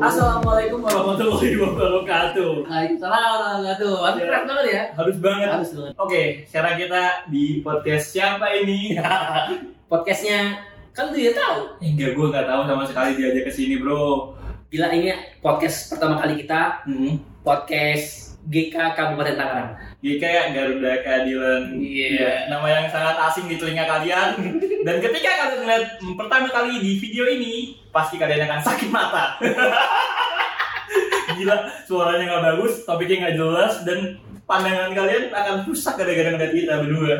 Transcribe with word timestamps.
Assalamualaikum 0.00 0.80
warahmatullahi 0.80 1.52
wabarakatuh. 1.60 2.64
Waalaikumsalam 2.64 3.20
warahmatullahi 3.20 3.92
wabarakatuh. 3.92 3.92
Harus 4.00 4.24
keras 4.24 4.44
banget 4.48 4.64
ya. 4.72 4.82
Harus 4.96 5.16
banget. 5.20 5.48
Harus 5.52 5.70
banget. 5.76 5.92
Oke, 6.00 6.22
sekarang 6.48 6.74
kita 6.80 7.02
di 7.28 7.44
podcast 7.60 8.04
siapa 8.08 8.46
ini? 8.56 8.96
Podcastnya 9.92 10.64
kan 10.96 11.12
lu 11.12 11.20
ya 11.20 11.36
tahu. 11.36 11.76
Enggak, 11.84 12.16
gue 12.16 12.26
nggak 12.32 12.48
tahu 12.48 12.62
sama 12.64 12.84
sekali 12.88 13.20
diajak 13.20 13.44
ke 13.44 13.52
sini, 13.52 13.76
bro. 13.84 14.32
Gila 14.72 14.88
ini 14.96 15.12
podcast 15.44 15.92
pertama 15.92 16.16
kali 16.16 16.40
kita 16.40 16.88
Hmm. 16.88 17.20
podcast 17.44 18.31
GK 18.50 18.74
Kabupaten 18.98 19.38
Tangerang. 19.38 19.70
GK 20.02 20.22
ya 20.22 20.44
Garuda 20.50 20.92
Keadilan. 21.06 21.62
Iya. 21.78 22.08
Ya, 22.10 22.32
nama 22.50 22.66
yang 22.66 22.86
sangat 22.90 23.16
asing 23.30 23.46
di 23.46 23.54
telinga 23.54 23.86
kalian. 23.86 24.34
Dan 24.86 24.96
ketika 24.98 25.30
kalian 25.30 25.62
melihat 25.62 25.84
hmm, 26.02 26.14
pertama 26.18 26.50
kali 26.50 26.82
di 26.82 26.98
video 26.98 27.24
ini, 27.30 27.78
pasti 27.94 28.18
kalian 28.18 28.42
akan 28.50 28.60
sakit 28.66 28.90
mata. 28.90 29.38
Gila, 31.38 31.56
suaranya 31.86 32.24
nggak 32.28 32.44
bagus, 32.52 32.82
topiknya 32.82 33.30
nggak 33.30 33.36
jelas, 33.38 33.74
dan 33.86 34.20
pandangan 34.44 34.92
kalian 34.92 35.32
akan 35.32 35.56
rusak 35.64 35.94
gara-gara 35.96 36.28
ngeliat 36.34 36.52
kita 36.52 36.74
berdua. 36.82 37.14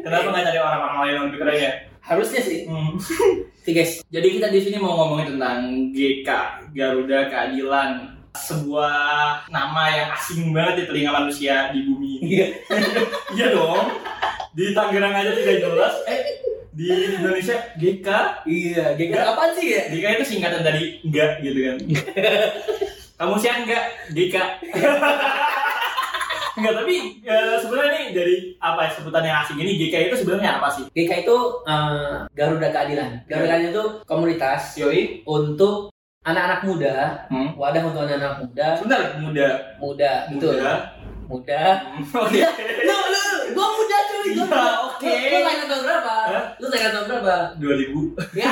Kenapa 0.00 0.26
nggak 0.30 0.44
cari 0.46 0.58
orang-orang 0.62 0.98
lain 1.02 1.12
yang 1.12 1.24
lebih 1.28 1.40
keren 1.42 1.58
ya? 1.58 1.72
Harusnya 2.00 2.40
sih. 2.40 2.64
Hmm. 2.64 2.96
Oke 3.60 3.70
guys. 3.76 4.00
Jadi 4.08 4.40
kita 4.40 4.48
di 4.48 4.60
sini 4.64 4.76
mau 4.80 4.96
ngomongin 4.96 5.36
tentang 5.36 5.92
GK 5.92 6.28
Garuda 6.72 7.28
Keadilan 7.28 8.17
sebuah 8.36 9.48
nama 9.48 9.82
yang 9.92 10.08
asing 10.12 10.52
banget 10.52 10.74
di 10.80 10.84
telinga 10.90 11.12
manusia 11.14 11.72
di 11.72 11.84
bumi 11.86 12.08
ini. 12.20 12.26
Iya. 12.36 12.48
Iya 13.36 13.46
dong. 13.52 13.86
Di 14.56 14.72
Tangerang 14.72 15.14
aja 15.14 15.30
tidak 15.36 15.60
jelas. 15.62 15.94
Eh, 16.08 16.20
di 16.78 16.86
Indonesia 17.18 17.58
GK. 17.74 18.08
Iya, 18.46 18.94
GK 18.94 19.14
apaan 19.18 19.50
sih 19.58 19.66
ya? 19.74 19.90
GK 19.90 20.04
itu 20.22 20.24
singkatan 20.36 20.62
dari 20.62 21.02
enggak 21.02 21.42
gitu 21.42 21.58
kan. 21.66 21.76
Kamu 23.18 23.34
sih 23.42 23.50
enggak 23.50 23.84
GK. 24.14 24.36
enggak, 26.58 26.74
tapi 26.78 26.94
eh, 27.26 27.56
sebenarnya 27.58 27.92
nih 27.98 28.06
dari 28.14 28.36
apa 28.62 28.80
ya, 28.86 28.90
sebutan 28.94 29.26
yang 29.26 29.42
asing 29.42 29.58
ini 29.58 29.74
GK 29.74 30.10
itu 30.10 30.22
sebenarnya 30.22 30.62
apa 30.62 30.70
sih? 30.70 30.86
GK 30.94 31.26
itu 31.26 31.36
eh, 31.66 32.16
Garuda 32.38 32.68
Keadilan. 32.70 33.10
Garuda 33.26 33.46
Keadilan 33.58 33.72
itu 33.74 33.84
komunitas 34.06 34.78
Yoi. 34.78 35.26
untuk 35.26 35.90
anak-anak 36.22 36.60
muda, 36.64 36.94
Hmm. 37.30 37.48
wadah 37.54 37.82
untuk 37.84 38.02
anak-anak 38.02 38.34
muda, 38.42 38.66
Sebentar, 38.74 39.00
muda. 39.18 39.48
muda, 39.78 40.10
betul. 40.32 40.54
Muda. 40.58 40.72
Muda. 41.28 41.62
Oke. 42.24 42.40
Lu, 42.88 42.96
lu, 43.04 43.22
gua 43.52 43.66
muda 43.68 43.98
cuy, 44.02 44.32
gua 44.32 44.46
Iya, 44.48 44.72
oke. 44.88 45.12
Lu, 45.12 45.28
lu 45.28 45.38
lahir 45.44 45.64
tahun 45.68 45.82
berapa? 45.84 46.14
Hah? 46.24 46.44
Lu 46.56 46.66
lahir 46.68 46.90
tahun 46.90 47.06
berapa? 47.06 47.34
2000 47.60 48.00
Ya. 48.32 48.48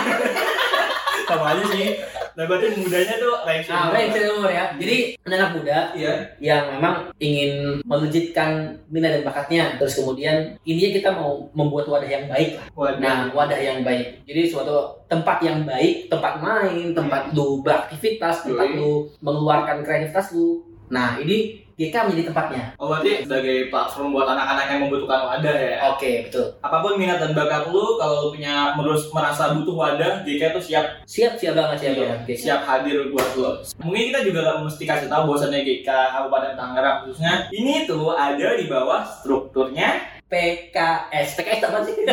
sama 1.28 1.56
aja 1.56 1.64
sih 1.72 1.88
nah 2.36 2.44
berarti 2.44 2.76
mudanya 2.76 3.16
tuh 3.16 3.34
range 3.48 3.66
Nah, 3.72 3.90
range 3.96 4.20
umur 4.28 4.50
ya. 4.52 4.64
Jadi 4.76 4.96
anak 5.24 5.56
muda 5.56 5.78
iya 5.96 6.12
yang 6.38 6.76
memang 6.76 7.08
ingin 7.16 7.80
melejitkan 7.82 8.76
minat 8.92 9.18
dan 9.18 9.24
bakatnya, 9.24 9.64
terus 9.80 9.96
kemudian 9.96 10.52
intinya 10.68 10.92
kita 10.92 11.10
mau 11.16 11.48
membuat 11.56 11.88
wadah 11.88 12.06
yang 12.06 12.28
baik 12.28 12.60
lah. 12.60 12.66
wadah 12.76 13.00
Nah, 13.00 13.18
wadah 13.32 13.56
yang 13.56 13.80
baik. 13.80 14.20
Jadi 14.28 14.52
suatu 14.52 15.00
tempat 15.08 15.40
yang 15.40 15.64
baik, 15.64 16.12
tempat 16.12 16.38
main, 16.44 16.92
tempat 16.92 17.32
lu 17.32 17.64
beraktivitas, 17.64 18.44
tempat 18.44 18.68
lu 18.76 19.08
mengeluarkan 19.24 19.80
kreativitas 19.82 20.36
lu. 20.36 20.75
Nah, 20.88 21.18
ini 21.18 21.38
GK 21.74 21.92
menjadi 22.02 22.32
tempatnya. 22.32 22.64
oh 22.76 22.88
berarti 22.88 23.20
sebagai 23.20 23.68
platform 23.68 24.08
buat 24.10 24.24
anak-anak 24.24 24.64
yang 24.66 24.80
membutuhkan 24.80 25.28
wadah 25.28 25.52
ya 25.52 25.76
Oke, 25.86 26.24
betul. 26.24 26.48
apa 26.58 26.80
pun 26.80 26.96
minat 26.96 27.20
dan 27.20 27.36
bakat 27.36 27.68
lu 27.68 28.00
kalau 28.00 28.16
lu 28.18 28.28
punya 28.32 28.72
merus 28.72 29.12
merasa 29.12 29.52
butuh 29.52 29.76
wadah 29.76 30.24
GK 30.24 30.56
tuh 30.56 30.62
siap 30.62 31.04
Siap, 31.04 31.36
siap 31.36 31.52
banget, 31.52 31.76
siap 31.76 31.92
Iya, 31.92 32.00
banget. 32.00 32.18
GK. 32.24 32.38
siap 32.40 32.60
hadir 32.64 33.12
buat 33.12 33.28
lo 33.36 33.60
mungkin 33.78 34.08
kita 34.08 34.24
juga 34.24 34.40
gak 34.46 34.64
mesti 34.64 34.84
kasih 34.84 35.04
tahu 35.06 35.22
bahwasannya 35.28 35.60
GK 35.60 35.84
Kabupaten 35.84 36.54
Tangerang 36.54 36.96
khususnya 37.04 37.34
ini 37.50 37.84
tuh 37.84 38.08
ada 38.10 38.48
di 38.56 38.64
bawah 38.64 39.04
strukturnya 39.04 40.00
PKS. 40.26 41.28
PKS 41.36 41.60
apa 41.62 41.78
sih? 41.84 41.94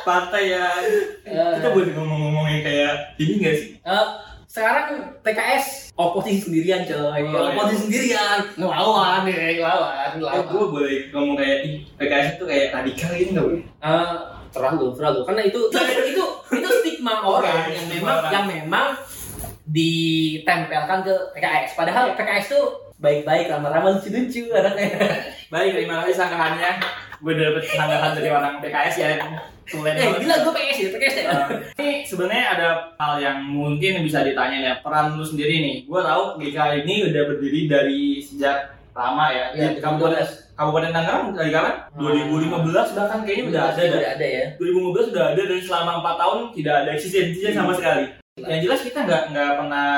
partai 0.00 0.42
yang 0.48 0.84
Eh, 1.22 1.52
kita 1.58 1.68
boleh 1.70 1.92
ngomong-ngomongin 1.92 2.62
kayak 2.62 2.94
ini 3.16 3.34
gak 3.40 3.56
sih 3.56 3.68
Eh, 3.82 4.06
sekarang 4.50 4.86
PKS 5.22 5.94
oposisi 5.94 6.42
sendirian 6.42 6.82
coy. 6.82 6.98
Oh, 6.98 7.14
iya. 7.14 7.54
oposisi 7.54 7.82
sendirian. 7.86 8.38
Ngelawan 8.58 9.22
nih 9.22 9.62
ngelawan 9.62 9.94
Eh, 9.94 10.10
ngelawan. 10.18 10.42
gue 10.44 10.64
boleh 10.68 10.96
ngomong 11.10 11.36
kayak 11.38 11.58
"Ih, 11.62 11.76
PKS 11.94 12.28
itu 12.34 12.44
kayak 12.44 12.66
radikal 12.74 13.10
gitu 13.14 13.30
gak 13.30 13.46
boleh? 13.46 13.62
Eh, 13.62 14.14
terlalu 14.50 14.86
terlalu 14.92 15.18
karena 15.22 15.42
itu 15.46 15.60
itu 15.70 15.78
itu, 16.10 16.24
itu 16.50 16.68
stigma 16.82 17.22
orang 17.30 17.70
yang 17.70 17.86
memang 17.86 18.16
orang. 18.18 18.32
yang 18.32 18.46
memang 18.48 18.86
ditempelkan 19.64 20.98
ke 21.00 21.14
PKS 21.32 21.78
padahal 21.78 22.18
PKS 22.18 22.46
tuh 22.50 22.66
baik-baik 22.98 23.46
ramah-ramah 23.46 23.96
lucu-lucu 23.96 24.50
anaknya. 24.50 24.98
Baik, 25.48 25.70
terima 25.74 26.02
kasih 26.02 26.14
sanggahannya. 26.16 26.70
Gue 27.20 27.36
dapet 27.36 27.64
sanggahan 27.68 28.16
dari 28.16 28.28
orang 28.32 28.54
PKS 28.64 28.96
ya. 28.96 29.08
Tulen 29.68 29.94
eh 29.94 30.08
gila 30.18 30.36
gue 30.40 30.52
PKS 30.56 30.78
ya 30.80 30.88
PKS 30.96 31.16
ya 31.16 31.24
Uh, 31.30 31.46
ini 31.78 32.02
sebenarnya 32.02 32.46
ada 32.58 32.68
hal 32.98 33.14
yang 33.20 33.38
mungkin 33.44 34.00
bisa 34.02 34.24
ditanya 34.24 34.58
ya. 34.58 34.72
Peran 34.80 35.20
lu 35.20 35.24
sendiri 35.24 35.60
nih. 35.60 35.76
Gue 35.84 36.00
tahu 36.00 36.40
GK 36.40 36.82
ini 36.82 37.12
udah 37.12 37.22
berdiri 37.28 37.60
dari 37.68 38.02
sejak 38.24 38.80
lama 38.96 39.30
ya. 39.30 39.46
ya 39.52 39.76
Di 39.76 39.84
Kabupaten 39.84 40.24
Kabupaten 40.56 40.90
Tangerang 40.92 41.24
dari 41.36 41.50
kapan? 41.52 41.74
Hmm. 41.92 42.08
2015 42.08 42.96
bahkan 42.96 43.18
kayaknya 43.24 43.44
udah 43.52 43.62
ada. 43.68 43.80
dah. 43.80 43.98
udah 44.00 44.12
ada 44.16 44.26
ya 44.26 44.44
2015 44.58 45.12
udah 45.12 45.24
ada 45.36 45.42
dan 45.44 45.60
selama 45.60 45.90
4 46.02 46.20
tahun 46.24 46.38
tidak 46.56 46.74
ada 46.74 46.90
eksistensinya 46.96 47.50
sama 47.52 47.72
sekali. 47.76 48.04
Yang 48.40 48.60
jelas 48.64 48.80
kita 48.80 48.98
nggak 49.04 49.22
nggak 49.36 49.50
pernah 49.60 49.88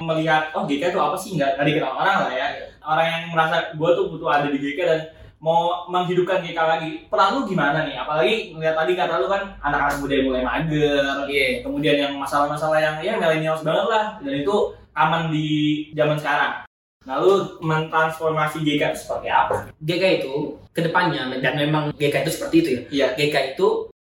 melihat 0.00 0.42
oh 0.56 0.64
GK 0.64 0.82
itu 0.88 1.00
apa 1.00 1.16
sih 1.20 1.30
nggak 1.36 1.50
nggak 1.60 1.66
dikenal 1.68 1.92
orang 2.00 2.16
lah 2.26 2.32
ya. 2.32 2.46
Orang 2.82 3.06
yang 3.06 3.22
merasa 3.30 3.56
gue 3.76 3.90
tuh 3.94 4.04
butuh 4.10 4.28
ada 4.32 4.48
di 4.48 4.58
GK 4.58 4.80
dan 4.82 5.00
mau 5.42 5.90
menghidupkan 5.90 6.38
GK 6.40 6.54
lagi. 6.54 6.90
Peran 7.10 7.34
lu 7.34 7.40
gimana 7.44 7.82
nih? 7.82 7.98
Apalagi 7.98 8.54
ngeliat 8.54 8.78
tadi 8.78 8.94
kata 8.94 9.18
lu 9.18 9.26
kan 9.26 9.42
anak-anak 9.58 9.98
muda 9.98 10.14
yang 10.14 10.26
mulai 10.30 10.42
mager, 10.46 11.26
iya 11.26 11.60
kemudian 11.60 11.96
yang 11.98 12.14
masalah-masalah 12.14 12.78
yang 12.78 12.96
ya 13.02 13.18
milenials 13.18 13.66
banget 13.66 13.86
lah 13.90 14.04
dan 14.22 14.34
itu 14.38 14.56
aman 14.94 15.34
di 15.34 15.50
zaman 15.98 16.14
sekarang. 16.14 16.62
Nah 17.02 17.18
lu 17.18 17.58
mentransformasi 17.58 18.62
GK 18.62 18.94
itu 18.94 18.98
seperti 19.02 19.26
apa? 19.26 19.66
GK 19.82 20.22
itu 20.22 20.34
ke 20.70 20.80
depannya 20.86 21.26
dan 21.42 21.58
memang 21.58 21.90
GK 21.98 22.22
itu 22.22 22.30
seperti 22.30 22.56
itu 22.62 22.68
ya 22.70 22.82
Iya. 22.88 23.06
GK 23.18 23.34
itu 23.58 23.68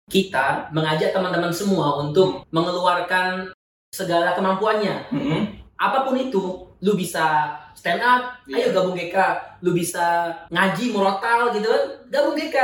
kita 0.09 0.73
mengajak 0.73 1.13
teman-teman 1.13 1.53
semua 1.53 2.01
untuk 2.01 2.41
mengeluarkan 2.49 3.53
segala 3.93 4.33
kemampuannya 4.33 5.13
Mm-hmm. 5.13 5.41
apa 5.77 6.01
pun 6.05 6.17
itu 6.17 6.68
lu 6.79 6.95
bisa 6.95 7.55
stand 7.73 7.99
up 7.99 8.39
Iya. 8.47 8.67
ayo 8.67 8.67
gabung 8.71 8.95
GK 8.95 9.15
lu 9.61 9.71
bisa 9.71 10.31
ngaji 10.47 10.85
murotal 10.89 11.51
gitu 11.51 11.67
kan 11.67 11.83
gabung 12.09 12.35
GK 12.35 12.57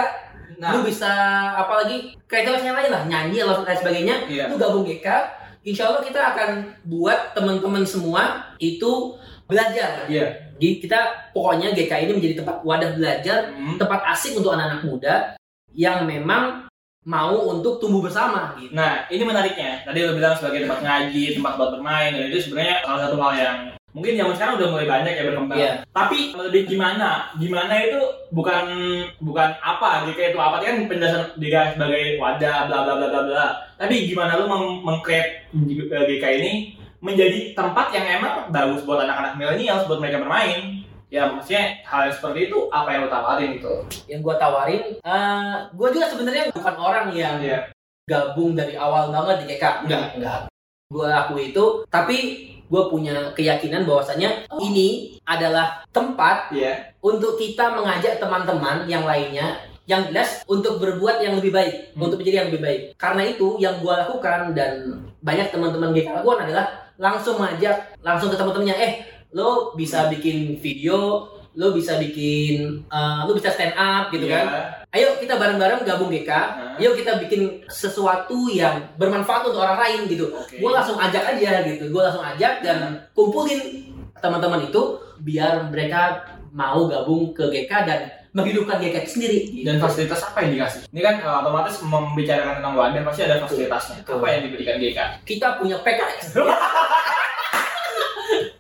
Nah, 0.55 0.71
lu 0.71 0.87
bisa 0.87 1.11
apalagi 1.51 2.15
kreativitas 2.31 2.63
yang 2.63 2.79
lain 2.79 2.87
lah 2.87 3.03
nyanyi 3.03 3.43
atau 3.43 3.59
lain 3.61 3.75
sebagainya 3.75 4.15
iya. 4.25 4.47
lu 4.47 4.55
gabung 4.55 4.87
GK 4.87 5.03
insya 5.63 5.91
Allah 5.91 5.99
kita 5.99 6.21
akan 6.31 6.49
buat 6.87 7.35
teman-teman 7.35 7.83
semua 7.83 8.55
itu 8.55 9.19
belajar 9.45 10.07
Iya. 10.07 10.55
jadi 10.55 10.73
kita 10.79 10.99
pokoknya 11.35 11.75
GK 11.75 12.07
ini 12.07 12.11
menjadi 12.15 12.35
tempat 12.39 12.63
wadah 12.63 12.95
belajar 12.95 13.51
Mm. 13.51 13.75
tempat 13.75 13.99
asik 14.15 14.39
untuk 14.39 14.55
anak-anak 14.55 14.81
muda 14.87 15.15
yang 15.75 16.07
memang 16.07 16.71
mau 17.05 17.51
untuk 17.51 17.77
tumbuh 17.77 18.01
bersama 18.01 18.55
gitu. 18.57 18.73
Nah, 18.73 19.05
ini 19.13 19.21
menariknya. 19.21 19.85
Tadi 19.85 20.01
lo 20.01 20.17
bilang 20.17 20.33
sebagai 20.33 20.65
tempat 20.65 20.81
ngaji, 20.81 21.37
tempat 21.37 21.53
buat 21.53 21.69
bermain, 21.77 22.17
dan 22.17 22.33
itu 22.33 22.49
sebenarnya 22.49 22.81
salah 22.81 23.05
satu 23.05 23.15
hal 23.21 23.33
yang 23.37 23.57
mungkin 23.95 24.19
zaman 24.19 24.35
sekarang 24.35 24.55
udah 24.59 24.69
mulai 24.75 24.87
banyak 24.91 25.13
ya 25.15 25.23
berkembang. 25.31 25.55
Iya. 25.57 25.71
Tapi 25.95 26.35
lebih 26.35 26.61
gimana? 26.67 27.31
Gimana 27.39 27.73
itu 27.79 27.99
bukan 28.35 28.65
bukan 29.23 29.49
apa 29.63 30.03
gitu 30.11 30.19
itu 30.19 30.35
apa 30.35 30.59
kan 30.59 30.83
penjelasan 30.91 31.31
GK 31.39 31.79
sebagai 31.79 32.19
wadah 32.19 32.67
bla 32.67 32.83
bla 32.83 32.93
bla 32.99 33.07
bla 33.07 33.21
bla. 33.23 33.45
Tapi 33.79 34.11
gimana 34.11 34.35
lu 34.35 34.51
meng 34.51 34.83
mengcreate 34.83 35.47
GK 35.87 36.25
ini 36.43 36.53
menjadi 36.99 37.55
tempat 37.55 37.95
yang 37.95 38.19
emang 38.19 38.51
bagus 38.51 38.83
buat 38.83 38.99
anak-anak 39.07 39.39
milenial 39.39 39.87
buat 39.87 40.03
mereka 40.03 40.19
bermain. 40.19 40.83
Ya 41.07 41.31
maksudnya 41.31 41.79
hal 41.87 42.11
yang 42.11 42.15
seperti 42.19 42.51
itu 42.51 42.67
apa 42.75 42.91
yang 42.91 43.07
lo 43.07 43.09
tawarin 43.13 43.55
gitu? 43.55 43.73
Yang 44.11 44.19
gue 44.25 44.35
tawarin, 44.35 44.83
eh 44.99 45.53
gue 45.71 45.89
juga 45.95 46.05
sebenarnya 46.11 46.43
bukan 46.51 46.75
orang 46.75 47.07
yang 47.15 47.39
Iya. 47.39 47.71
gabung 48.05 48.53
dari 48.53 48.75
awal 48.75 49.09
banget 49.09 49.45
di 49.45 49.55
GK. 49.55 49.87
Enggak, 49.87 50.05
enggak. 50.17 50.41
Gue 50.91 51.07
akui 51.09 51.49
itu, 51.55 51.65
tapi 51.89 52.17
gue 52.65 52.83
punya 52.89 53.31
keyakinan 53.33 53.85
bahwasanya 53.85 54.49
ini 54.57 55.17
adalah 55.23 55.85
tempat 55.93 56.49
Iya. 56.49 56.97
untuk 56.99 57.37
kita 57.37 57.73
mengajak 57.73 58.17
teman-teman 58.17 58.89
yang 58.89 59.05
lainnya 59.05 59.57
yang 59.85 60.09
jelas 60.09 60.41
untuk 60.49 60.81
berbuat 60.81 61.21
yang 61.21 61.37
lebih 61.37 61.53
baik, 61.53 61.93
Hmm. 61.93 62.09
untuk 62.09 62.17
menjadi 62.17 62.41
yang 62.41 62.49
lebih 62.49 62.61
baik. 62.65 62.81
Karena 62.97 63.21
itu 63.21 63.61
yang 63.61 63.77
gue 63.85 63.93
lakukan 63.93 64.57
dan 64.57 64.71
banyak 65.21 65.53
teman-teman 65.53 65.93
GK 65.93 66.09
lakukan 66.09 66.49
adalah 66.49 66.65
langsung 66.97 67.37
mengajak 67.37 67.93
langsung 68.01 68.33
ke 68.33 68.37
teman-temannya, 68.37 68.73
eh 68.75 68.93
lo 69.35 69.77
bisa 69.77 70.09
bikin 70.09 70.57
video, 70.57 71.27
lo 71.55 71.71
bisa 71.71 71.95
bikin, 71.95 72.83
eh, 72.83 73.19
lo 73.21 73.31
bisa 73.31 73.47
stand 73.47 73.73
up 73.73 74.07
gitu 74.09 74.25
Iya. 74.25 74.37
kan. 74.37 74.47
Ayo 74.91 75.15
kita 75.15 75.35
bareng-bareng 75.35 75.83
gabung 75.83 76.07
GK. 76.09 76.27
Nah, 76.29 76.75
Yuk 76.75 76.95
kita 76.95 77.15
bikin 77.17 77.63
sesuatu 77.65 78.47
yang 78.47 78.79
bermanfaat 78.95 79.43
untuk 79.45 79.59
orang 79.59 79.75
lain 79.77 79.99
gitu. 80.05 80.29
Oke. 80.29 80.55
Gue 80.55 80.69
langsung 80.69 80.95
ajak 80.95 81.35
aja 81.35 81.63
gitu. 81.65 81.87
Gue 81.89 81.99
langsung 81.99 82.19
ajak 82.21 82.59
dan 82.59 82.79
kumpulin 83.11 83.59
teman-teman 84.17 84.63
itu 84.63 84.81
biar 85.17 85.67
mereka 85.67 86.23
mau 86.49 86.87
gabung 86.87 87.31
ke 87.31 87.43
GK 87.45 87.71
dan 87.83 87.99
menghidupkan 88.31 88.75
GK 88.77 88.95
itu 88.97 89.11
sendiri. 89.13 89.37
gitu. 89.49 89.65
Dan 89.65 89.79
fasilitas 89.79 90.19
apa 90.21 90.39
yang 90.41 90.51
dikasih? 90.53 90.87
Ini 90.87 91.01
kan 91.01 91.15
eh, 91.19 91.35
otomatis 91.37 91.75
membicarakan 91.81 92.53
tentang 92.59 92.73
wadah 92.73 93.01
pasti 93.05 93.21
ada 93.21 93.35
fasilitasnya. 93.37 93.95
Betul. 94.01 94.15
Apa 94.17 94.27
yang 94.29 94.41
diberikan 94.45 94.75
GK? 94.77 94.99
kita 95.23 95.47
punya 95.55 95.75
PKS. 95.79 96.35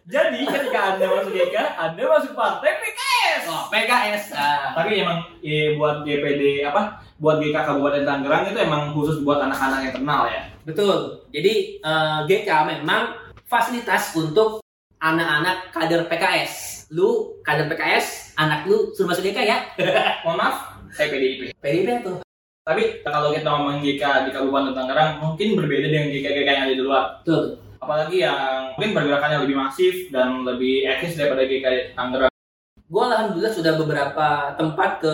Jadi 0.05 0.45
ketika 0.45 0.79
anda 0.91 1.05
masuk 1.09 1.33
GK, 1.33 1.55
anda 1.75 2.03
masuk 2.05 2.31
partai 2.31 2.71
PKS. 3.35 3.51
Oh, 3.51 3.63
PKS. 3.67 4.23
ah. 4.31 4.71
Tapi 4.79 5.03
emang 5.03 5.19
eh, 5.43 5.75
buat 5.75 6.07
DPD 6.07 6.63
apa? 6.63 7.03
Buat 7.19 7.43
GK 7.43 7.55
Kabupaten 7.55 8.07
Tangerang 8.07 8.47
itu 8.51 8.59
emang 8.59 8.95
khusus 8.95 9.23
buat 9.27 9.43
anak-anak 9.43 9.91
yang 9.91 9.95
kenal 9.99 10.21
ya. 10.31 10.41
Betul. 10.63 11.27
Jadi 11.35 11.83
eh, 11.83 12.17
GK 12.31 12.49
memang 12.79 13.11
fasilitas 13.43 14.15
untuk 14.15 14.63
anak-anak 15.03 15.75
kader 15.75 16.07
PKS. 16.07 16.87
Lu 16.95 17.35
kader 17.43 17.67
PKS, 17.67 18.37
anak 18.39 18.63
lu 18.71 18.95
suruh 18.95 19.11
masuk 19.11 19.27
GK 19.27 19.39
ya. 19.43 19.57
Mohon 20.23 20.37
maaf, 20.39 20.55
saya 20.95 21.11
PDIP. 21.11 21.51
PDIP 21.59 21.89
tuh. 22.07 22.17
Tapi 22.65 23.05
kalau 23.05 23.29
kita 23.29 23.45
ngomong 23.45 23.83
GK 23.83 24.25
di 24.25 24.31
Kabupaten 24.33 24.73
Tangerang 24.73 25.21
mungkin 25.21 25.53
berbeda 25.53 25.85
dengan 25.85 26.09
GK-GK 26.09 26.49
yang 26.49 26.65
ada 26.65 26.73
di 26.73 26.81
luar. 26.81 27.03
Betul. 27.21 27.61
Apalagi 27.77 28.25
yang 28.25 28.73
mungkin 28.73 28.97
pergerakannya 28.97 29.45
lebih 29.45 29.59
masif 29.61 30.09
dan 30.09 30.41
lebih 30.41 30.89
eksis 30.89 31.13
daripada 31.13 31.45
GK 31.45 31.93
Tangerang. 31.93 32.34
Gue 32.85 33.01
alhamdulillah 33.01 33.49
sudah 33.49 33.73
beberapa 33.75 34.27
tempat 34.55 35.01
ke 35.01 35.13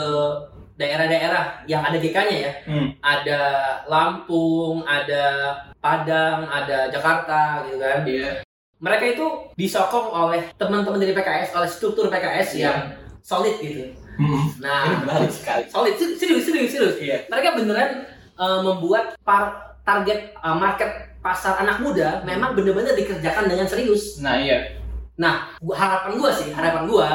daerah-daerah 0.75 1.63
yang 1.65 1.85
ada 1.85 1.95
GK-nya 1.95 2.38
ya. 2.41 2.53
Hmm. 2.68 2.88
Ada 3.00 3.41
Lampung, 3.88 4.83
ada 4.83 5.56
Padang, 5.79 6.45
ada 6.45 6.89
Jakarta 6.91 7.63
gitu 7.65 7.77
kan. 7.79 8.03
Iya. 8.03 8.44
Mereka 8.81 9.06
itu 9.13 9.25
disokong 9.56 10.09
oleh 10.09 10.50
teman-teman 10.57 10.97
dari 10.97 11.13
PKS, 11.13 11.53
oleh 11.53 11.69
struktur 11.69 12.09
PKS 12.09 12.57
Iya. 12.57 12.63
yang 12.65 12.77
solid 13.21 13.56
gitu. 13.62 13.94
Hmm. 14.19 14.51
Ini 14.51 14.59
Nah, 14.59 14.81
menarik 15.01 15.31
sekali. 15.31 15.63
solid, 15.69 15.95
serius, 15.95 16.44
serius, 16.44 16.69
serius. 16.73 16.95
Iya. 17.00 17.18
Mereka 17.29 17.56
beneran 17.56 18.03
uh, 18.35 18.59
membuat 18.62 19.15
par- 19.23 19.79
target 19.81 20.33
uh, 20.41 20.53
market 20.53 20.89
pasar 21.21 21.62
anak 21.62 21.81
muda 21.81 22.21
memang 22.25 22.53
bener-bener 22.53 22.97
dikerjakan 22.97 23.45
dengan 23.45 23.65
serius. 23.65 24.18
Nah 24.19 24.38
iya. 24.38 24.77
Nah, 25.18 25.53
gua, 25.62 25.77
harapan 25.77 26.18
gua 26.18 26.29
sih, 26.33 26.50
harapan 26.50 26.89
gua 26.89 27.07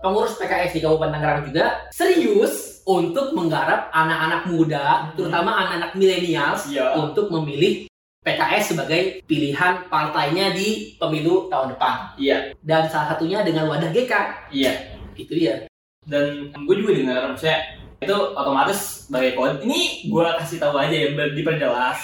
pengurus 0.00 0.36
PKS 0.36 0.76
di 0.76 0.80
Kabupaten 0.84 1.12
Tangerang 1.12 1.42
juga 1.48 1.66
serius 1.88 2.84
untuk 2.86 3.34
menggarap 3.34 3.90
anak-anak 3.90 4.42
muda, 4.46 5.10
terutama 5.18 5.58
anak-anak 5.58 5.90
milenials 5.98 6.70
Iya. 6.70 6.94
untuk 6.94 7.32
memilih 7.32 7.90
PKS 8.22 8.74
sebagai 8.74 9.22
pilihan 9.26 9.86
partainya 9.90 10.54
di 10.54 10.94
pemilu 10.98 11.50
tahun 11.50 11.74
depan. 11.74 12.14
Iya. 12.18 12.54
Dan 12.62 12.86
salah 12.90 13.14
satunya 13.14 13.42
dengan 13.42 13.66
wadah 13.70 13.90
GK. 13.90 14.12
Iya. 14.54 14.72
Itu 15.18 15.32
dia. 15.34 15.66
Dan 16.06 16.54
gue 16.54 16.74
juga 16.78 16.92
dengar, 16.94 17.34
maksudnya 17.34 17.58
itu 17.98 18.14
otomatis 18.14 19.08
sebagai 19.08 19.34
kode. 19.34 19.64
Ini 19.66 20.06
gue 20.06 20.26
kasih 20.42 20.58
tahu 20.62 20.74
aja 20.78 20.94
ya, 20.94 21.08
diperjelas. 21.34 21.98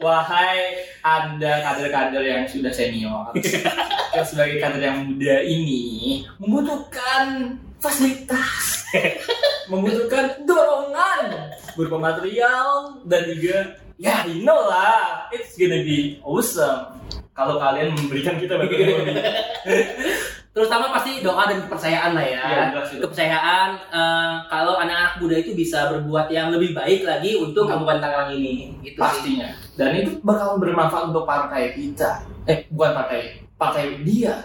Wahai 0.00 0.80
anda 1.04 1.60
kader-kader 1.60 2.24
yang 2.24 2.48
sudah 2.48 2.72
senior, 2.72 3.36
yang 4.16 4.24
sebagai 4.24 4.56
kader 4.56 4.80
yang 4.80 5.04
muda 5.04 5.44
ini 5.44 6.24
membutuhkan 6.40 7.60
fasilitas, 7.76 8.88
membutuhkan 9.72 10.40
dorongan 10.48 11.52
berupa 11.76 12.00
material 12.00 12.96
dan 13.04 13.28
juga 13.28 13.76
ya 14.00 14.24
you 14.24 14.40
know 14.40 14.72
lah, 14.72 15.28
it's 15.36 15.52
gonna 15.60 15.84
be 15.84 16.16
awesome 16.24 16.96
kalau 17.36 17.60
kalian 17.60 17.92
memberikan 17.92 18.40
kita 18.40 18.56
lebih. 18.56 18.80
Terutama 20.60 20.92
pasti 20.92 21.24
doa 21.24 21.48
dan 21.48 21.64
kepercayaan 21.64 22.12
lah 22.12 22.20
ya. 22.22 22.44
Jelas 22.68 22.88
itu. 22.90 23.00
kepercayaan 23.00 23.68
eh, 23.88 24.32
kalau 24.46 24.76
anak-anak 24.76 25.16
muda 25.16 25.34
itu 25.34 25.56
bisa 25.56 25.88
berbuat 25.88 26.28
yang 26.28 26.52
lebih 26.52 26.76
baik 26.76 27.00
lagi 27.02 27.32
untuk 27.34 27.64
Hmm. 27.64 27.80
Kabupaten 27.80 27.98
Tangerang 27.98 28.30
ini. 28.30 28.76
Itu 28.80 28.92
sih. 28.92 29.00
pastinya 29.00 29.48
dan 29.72 29.96
itu 29.96 30.20
bakal 30.20 30.60
bermanfaat 30.60 31.08
untuk 31.08 31.24
partai 31.24 31.72
kita 31.72 32.20
eh 32.44 32.68
bukan 32.68 32.92
partai 32.92 33.20
partai 33.56 33.96
dia 34.02 34.36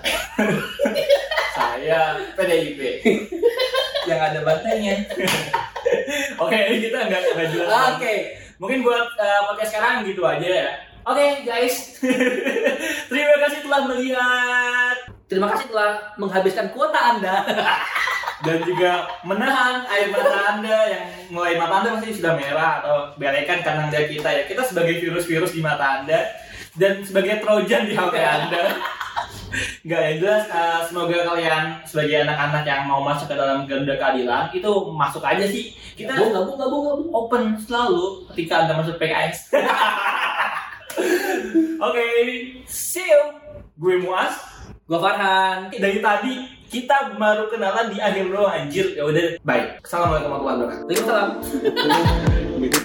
saya 1.54 2.00
PDIP 2.34 2.80
yang 4.06 4.20
ada 4.22 4.40
bantainya 4.40 4.96
oke 6.42 6.56
kita 6.56 6.98
nggak 7.02 7.22
nggak 7.34 7.50
jelas 7.50 7.96
Oke. 7.96 8.16
mungkin 8.58 8.80
buat 8.82 9.12
uh, 9.14 9.42
podcast 9.46 9.72
sekarang 9.72 9.96
gitu 10.06 10.24
aja 10.24 10.48
ya 10.48 10.70
oke 11.04 11.26
guys 11.44 12.00
terima 13.12 13.36
kasih 13.42 13.60
telah 13.62 13.82
melihat 13.86 14.85
Terima 15.26 15.50
kasih 15.50 15.74
telah 15.74 16.14
menghabiskan 16.22 16.70
kuota 16.70 17.18
Anda. 17.18 17.42
dan 18.46 18.62
juga 18.68 19.08
menahan 19.24 19.88
air 19.90 20.12
mata 20.12 20.38
anda 20.54 20.78
yang 20.92 21.08
mulai 21.32 21.56
mata 21.56 21.82
anda 21.82 21.90
pasti 21.98 22.20
sudah 22.20 22.36
merah 22.36 22.84
atau 22.84 22.96
belekan 23.16 23.64
karena 23.64 23.88
anda 23.88 24.06
kita 24.06 24.28
ya 24.28 24.44
kita 24.46 24.62
sebagai 24.68 25.02
virus-virus 25.02 25.56
di 25.56 25.64
mata 25.64 26.04
anda 26.04 26.20
dan 26.76 27.00
sebagai 27.02 27.42
trojan 27.42 27.88
di 27.88 27.96
HP 27.96 28.16
anda 28.20 28.76
Enggak 29.88 30.02
yang 30.04 30.16
jelas 30.20 30.44
eh, 30.52 30.80
semoga 30.92 31.18
kalian 31.32 31.64
sebagai 31.88 32.28
anak-anak 32.28 32.64
yang 32.68 32.82
mau 32.92 33.00
masuk 33.08 33.32
ke 33.32 33.40
dalam 33.40 33.64
Garuda 33.64 33.96
Keadilan 33.96 34.52
itu 34.52 34.72
masuk 34.92 35.24
aja 35.24 35.46
sih 35.48 35.72
kita 35.96 36.12
Gabung, 36.12 36.36
gabung, 36.36 36.58
gabung, 36.60 36.84
gabung. 36.92 37.10
open 37.16 37.44
selalu 37.64 38.28
ketika 38.36 38.68
anda 38.68 38.84
masuk 38.84 39.00
PKS 39.00 39.48
Oke, 41.86 42.06
see 42.68 43.04
you. 43.04 43.24
Gue 43.76 44.00
Muas. 44.00 44.32
Gua 44.86 45.02
Farhan. 45.02 45.74
Dari 45.74 45.98
tadi 45.98 46.46
kita 46.70 47.18
baru 47.18 47.50
kenalan 47.50 47.90
di 47.90 47.98
akhir 47.98 48.30
doang 48.30 48.54
anjir. 48.54 48.94
Ya 48.94 49.02
udah, 49.02 49.42
bye. 49.42 49.82
Assalamualaikum 49.82 50.30
warahmatullahi 50.30 50.62
wabarakatuh. 50.62 50.86
Waalaikumsalam. 50.86 52.82